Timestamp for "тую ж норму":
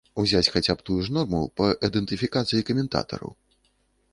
0.87-1.41